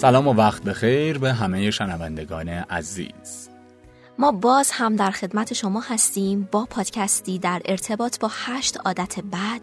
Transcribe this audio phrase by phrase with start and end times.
[0.00, 3.48] سلام و وقت بخیر به همه شنوندگان عزیز.
[4.18, 9.60] ما باز هم در خدمت شما هستیم با پادکستی در ارتباط با هشت عادت بد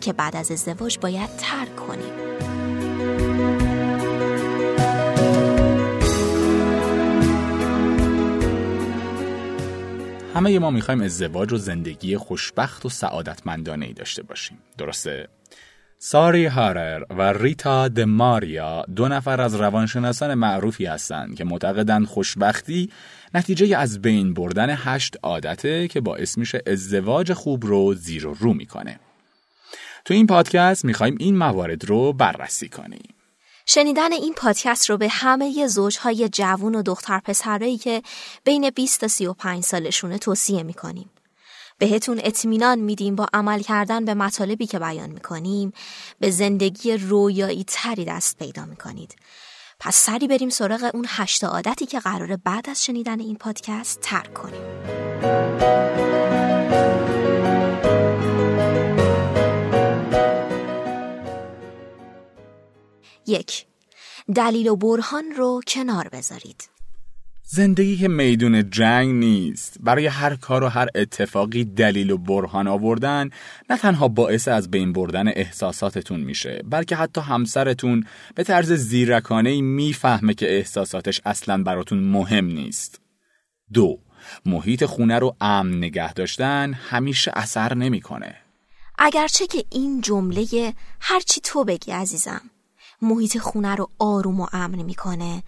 [0.00, 2.12] که بعد از ازدواج باید ترک کنیم.
[10.34, 14.58] همه ما می‌خوایم ازدواج و زندگی خوشبخت و سعادتمندانه ای داشته باشیم.
[14.78, 15.28] درسته؟
[15.98, 22.90] ساری هارر و ریتا د ماریا دو نفر از روانشناسان معروفی هستند که معتقدند خوشبختی
[23.34, 28.54] نتیجه از بین بردن هشت عادته که باعث میشه ازدواج خوب رو زیر و رو
[28.54, 29.00] می‌کنه.
[30.04, 33.14] تو این پادکست می‌خوایم این موارد رو بررسی کنیم.
[33.66, 38.02] شنیدن این پادکست رو به همه زوجهای جوون و دختر پسرایی که
[38.44, 41.10] بین 20 تا 35 سالشونه توصیه می‌کنیم.
[41.78, 45.72] بهتون اطمینان میدیم با عمل کردن به مطالبی که بیان می‌کنیم
[46.20, 49.16] به زندگی رویایی تری دست پیدا می‌کنید.
[49.80, 54.34] پس سری بریم سراغ اون هشت عادتی که قراره بعد از شنیدن این پادکست ترک
[54.34, 54.62] کنیم.
[63.26, 63.66] یک
[64.34, 66.68] دلیل و برهان رو کنار بذارید.
[67.48, 69.76] زندگی که میدون جنگ نیست.
[69.80, 73.30] برای هر کار و هر اتفاقی دلیل و برهان آوردن
[73.70, 78.04] نه تنها باعث از بین بردن احساساتتون میشه بلکه حتی همسرتون
[78.34, 83.00] به طرز زیرکانه می‌فهمه که احساساتش اصلا براتون مهم نیست.
[83.72, 83.98] دو
[84.46, 88.34] محیط خونه رو امن نگه داشتن همیشه اثر نمی‌کنه.
[88.98, 92.40] اگرچه که این جمله هرچی تو بگی عزیزم
[93.02, 95.42] محیط خونه رو آروم و امن می‌کنه.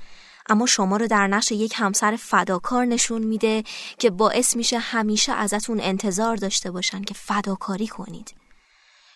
[0.48, 3.64] اما شما رو در نقش یک همسر فداکار نشون میده
[3.98, 8.34] که باعث میشه همیشه ازتون انتظار داشته باشن که فداکاری کنید.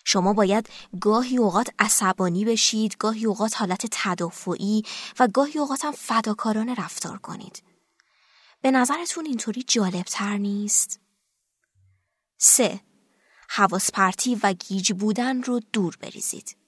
[0.05, 0.69] شما باید
[1.01, 4.83] گاهی اوقات عصبانی بشید، گاهی اوقات حالت تدافعی
[5.19, 7.63] و گاهی اوقات هم فداکارانه رفتار کنید.
[8.61, 10.99] به نظرتون اینطوری جالبتر نیست؟
[12.37, 12.81] سه
[13.49, 16.62] حواس پرتی و گیج بودن رو دور بریزید.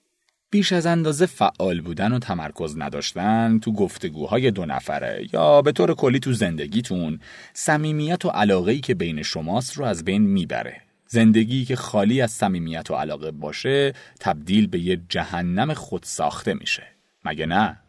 [0.50, 5.94] بیش از اندازه فعال بودن و تمرکز نداشتن تو گفتگوهای دو نفره یا به طور
[5.94, 7.20] کلی تو زندگیتون
[7.54, 10.82] صمیمیت و علاقه که بین شماست رو از بین می‌بره.
[11.08, 16.84] زندگی که خالی از صمیمیت و علاقه باشه تبدیل به یه جهنم خود ساخته میشه.
[17.26, 17.80] مگه نه؟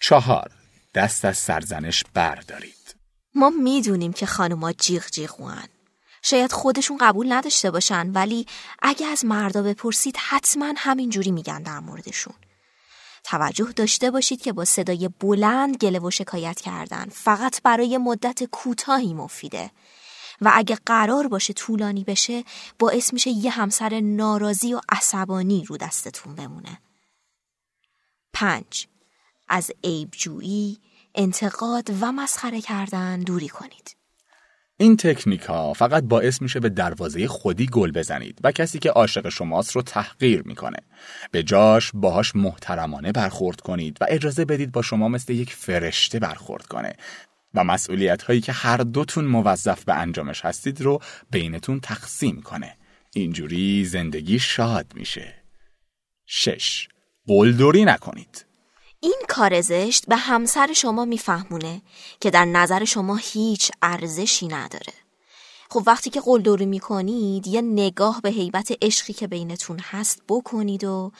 [0.00, 0.50] چهار
[0.94, 2.96] دست از سرزنش بردارید.
[3.34, 5.68] ما می‌دونیم که خانوما جیغ جیغوان
[6.26, 8.46] شاید خودشون قبول نداشته باشن ولی
[8.82, 12.34] اگه از مردا بپرسید حتما همینجوری میگن در موردشون.
[13.24, 19.14] توجه داشته باشید که با صدای بلند گله و شکایت کردن فقط برای مدت کوتاهی
[19.14, 19.70] مفیده
[20.40, 22.44] و اگه قرار باشه طولانی بشه
[22.78, 26.78] باعث میشه یه همسر ناراضی و عصبانی رو دستتون بمونه.
[28.32, 28.86] پنج
[29.48, 30.78] از عیبجویی،
[31.14, 34.03] انتقاد و مسخره کردن دوری کنید.
[34.76, 39.28] این تکنیک ها فقط باعث میشه به دروازه خودی گل بزنید و کسی که عاشق
[39.28, 40.78] شماست رو تحقیر می‌کنه.
[41.30, 46.66] به جاش باهاش محترمانه برخورد کنید و اجازه بدید با شما مثل یک فرشته برخورد
[46.66, 46.92] کنه
[47.54, 52.76] و مسئولیت هایی که هر دوتون موظف به انجامش هستید رو بینتون تقسیم کنه.
[53.14, 55.34] اینجوری زندگی شاد میشه.
[56.26, 56.88] شش
[57.26, 58.46] قلدری نکنید.
[59.04, 61.82] این کار زشت به همسر شما میفهمونه
[62.20, 64.92] که در نظر شما هیچ ارزشی نداره.
[65.70, 71.12] خب وقتی که قلدری می‌کنید یه نگاه به حیبت عشقی که بینتون هست بکنید و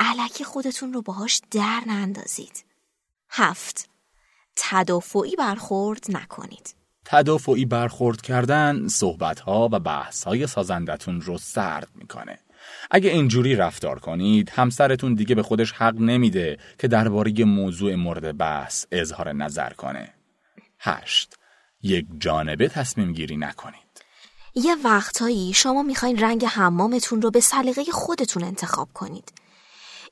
[0.00, 2.64] علکی خودتون رو باهاش در نندازید.
[3.30, 3.88] هفت
[4.56, 6.74] تدافعی برخورد نکنید.
[7.04, 12.38] تدافعی برخورد کردن صحبتها و بحثهای سازندتون رو سرد می‌کنه.
[12.90, 18.86] اگه اینجوری رفتار کنید همسرتون دیگه به خودش حق نمیده که درباره موضوع مورد بحث
[18.92, 20.14] اظهار نظر کنه.
[20.78, 21.34] هشت
[21.82, 24.04] یک جانبه تصمیم گیری نکنید.
[24.54, 29.32] یه وقتهایی شما می‌خواین رنگ حمامتون رو به سلیقه خودتون انتخاب کنید.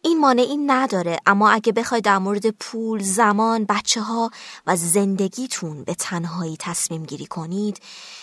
[0.03, 1.19] این مانعی نداره.
[1.27, 4.31] اما اگه بخواید در مورد پول، زمان، بچه ها
[4.67, 7.81] و زندگیتون به تنهایی تصمیم گیری کنید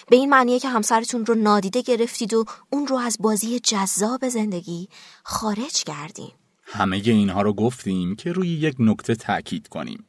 [0.10, 4.90] به این معنیه که همسرتون رو نادیده گرفتید و اون رو از بازی جذاب زندگی
[5.24, 6.32] خارج کردیم
[6.66, 10.06] همه اینها رو گفتیم که روی یک نکته تأکید کنیم.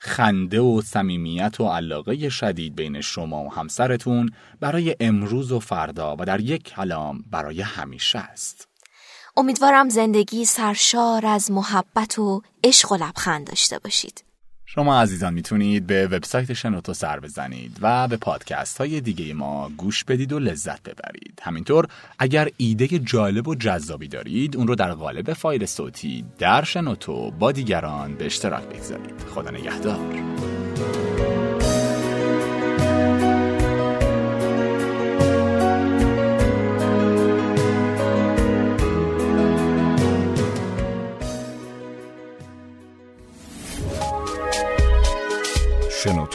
[0.00, 4.30] خنده و صمیمیت و علاقه شدید بین شما و همسرتون
[4.60, 8.68] برای امروز و فردا و در یک کلام برای همیشه است.
[9.38, 14.24] امیدوارم زندگی سرشار از محبت و عشق و لبخند داشته باشید.
[14.66, 20.04] شما عزیزان می‌تونید به وبسایت شنوتو سر بزنید و به پادکست های دیگه ما گوش
[20.04, 21.40] بدید و لذت ببرید.
[21.42, 21.88] همینطور
[22.18, 27.52] اگر ایده جالب و جذابی دارید اون رو در قالب فایل صوتی در شنوتو با
[27.52, 29.20] دیگران به اشتراک بگذارید.
[29.34, 29.98] خدا نگهدار.